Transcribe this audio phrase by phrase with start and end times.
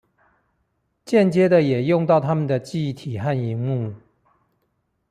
[1.05, 3.93] 間接地也用到他們的記憶體和螢幕